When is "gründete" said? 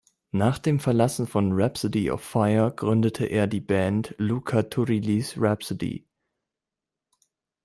2.75-3.25